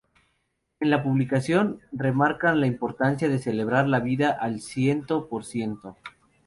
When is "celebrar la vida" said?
3.37-4.31